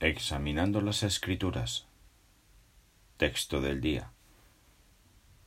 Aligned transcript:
Examinando 0.00 0.80
las 0.80 1.04
Escrituras. 1.04 1.86
Texto 3.16 3.60
del 3.60 3.80
día. 3.80 4.10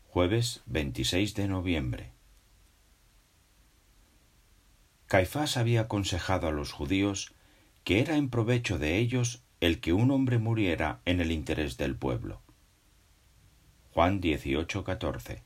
Jueves 0.07 0.63
26 0.67 1.35
de 1.35 1.47
noviembre. 1.49 2.11
Caifás 5.07 5.57
había 5.57 5.81
aconsejado 5.81 6.47
a 6.47 6.51
los 6.51 6.71
judíos 6.71 7.33
que 7.83 7.99
era 7.99 8.15
en 8.15 8.29
provecho 8.29 8.79
de 8.79 8.97
ellos 8.97 9.43
el 9.59 9.81
que 9.81 9.91
un 9.91 10.11
hombre 10.11 10.37
muriera 10.37 11.01
en 11.03 11.19
el 11.19 11.33
interés 11.33 11.75
del 11.75 11.97
pueblo. 11.97 12.41
Juan 13.91 14.21
18:14. 14.21 15.43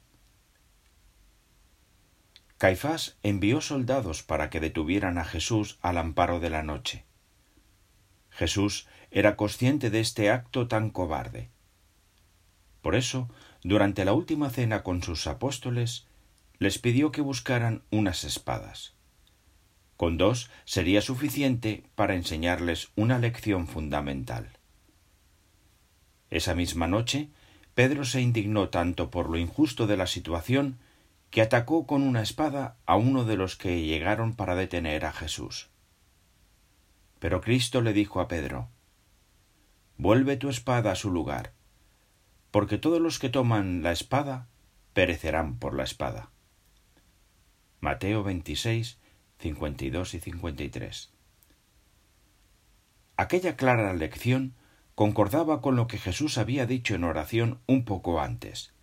Caifás 2.60 3.18
envió 3.24 3.62
soldados 3.62 4.22
para 4.22 4.52
que 4.52 4.60
detuvieran 4.60 5.18
a 5.18 5.26
Jesús 5.26 5.80
al 5.82 5.98
amparo 5.98 6.40
de 6.40 6.52
la 6.52 6.62
noche. 6.62 7.04
Jesús 8.42 8.88
era 9.12 9.36
consciente 9.36 9.92
de 9.92 10.00
este 10.00 10.32
acto 10.32 10.68
tan 10.68 10.90
cobarde. 10.90 11.52
Por 12.82 12.96
eso, 12.96 13.30
durante 13.62 14.04
la 14.04 14.14
última 14.14 14.50
cena 14.50 14.82
con 14.82 15.04
sus 15.04 15.28
apóstoles, 15.28 16.08
les 16.58 16.80
pidió 16.80 17.12
que 17.12 17.22
buscaran 17.22 17.84
unas 17.92 18.24
espadas. 18.24 18.96
Con 19.96 20.18
dos 20.18 20.50
sería 20.66 21.04
suficiente 21.04 21.84
para 21.94 22.16
enseñarles 22.16 22.90
una 22.96 23.20
lección 23.20 23.68
fundamental. 23.68 24.58
Esa 26.32 26.56
misma 26.56 26.88
noche, 26.88 27.30
Pedro 27.76 28.06
se 28.06 28.22
indignó 28.22 28.70
tanto 28.70 29.12
por 29.12 29.30
lo 29.30 29.38
injusto 29.38 29.86
de 29.86 29.98
la 29.98 30.08
situación 30.08 30.80
que 31.30 31.44
atacó 31.44 31.86
con 31.86 32.02
una 32.02 32.24
espada 32.24 32.78
a 32.88 32.96
uno 32.96 33.24
de 33.24 33.38
los 33.38 33.56
que 33.56 33.84
llegaron 33.84 34.34
para 34.34 34.56
detener 34.56 35.06
a 35.06 35.14
Jesús. 35.14 35.70
Pero 37.22 37.40
Cristo 37.40 37.82
le 37.82 37.94
dijo 37.94 38.20
a 38.20 38.28
Pedro, 38.28 38.68
Vuelve 39.96 40.38
tu 40.38 40.50
espada 40.50 40.92
a 40.92 40.96
su 40.96 41.12
lugar, 41.12 41.54
porque 42.50 42.80
todos 42.80 43.00
los 43.00 43.20
que 43.20 43.30
toman 43.30 43.84
la 43.84 43.92
espada 43.92 44.48
perecerán 44.94 45.60
por 45.60 45.76
la 45.76 45.84
espada. 45.84 46.32
Mateo 47.80 48.24
26, 48.24 48.98
52 49.38 50.16
y 50.16 50.20
53. 50.20 51.14
Aquella 53.18 53.56
clara 53.56 53.94
lección 53.94 54.56
concordaba 54.96 55.62
con 55.62 55.76
lo 55.76 55.86
que 55.86 56.00
Jesús 56.00 56.40
había 56.40 56.66
dicho 56.66 56.96
en 56.96 57.04
oración 57.04 57.60
un 57.68 57.86
poco 57.86 58.20
antes, 58.20 58.74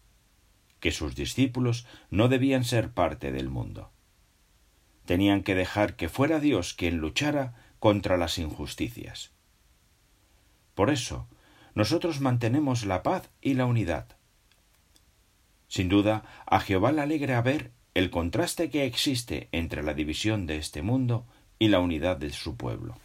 que 0.79 0.93
sus 0.93 1.17
discípulos 1.17 1.89
no 2.09 2.29
debían 2.29 2.63
ser 2.63 2.93
parte 2.93 3.33
del 3.33 3.49
mundo. 3.49 3.91
Tenían 5.07 5.43
que 5.43 5.57
dejar 5.57 5.97
que 5.97 6.09
fuera 6.09 6.39
Dios 6.39 6.73
quien 6.75 6.99
luchara 6.99 7.65
contra 7.79 8.17
las 8.17 8.39
injusticias. 8.39 9.33
Por 10.75 10.91
eso, 10.91 11.29
nosotros 11.75 12.21
mantenemos 12.21 12.85
la 12.85 13.03
paz 13.03 13.31
y 13.41 13.55
la 13.55 13.67
unidad. 13.67 14.07
Sin 15.69 15.89
duda, 15.89 16.25
a 16.47 16.61
Jehová 16.61 16.93
le 16.93 17.03
alegra 17.03 17.41
ver 17.43 17.73
el 17.95 18.11
contraste 18.11 18.71
que 18.71 18.85
existe 18.85 19.49
entre 19.53 19.83
la 19.83 19.95
división 19.95 20.47
de 20.47 20.57
este 20.57 20.83
mundo 20.83 21.27
y 21.59 21.69
la 21.69 21.81
unidad 21.81 22.17
de 22.17 22.31
su 22.31 22.57
pueblo. 22.57 22.97